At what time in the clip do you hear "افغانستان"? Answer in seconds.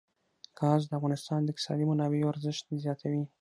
0.97-1.39